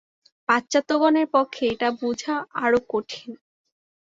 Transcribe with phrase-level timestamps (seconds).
[0.49, 3.29] পাশ্চাত্যগণের পক্ষে এটি বুঝা আরও কঠিন।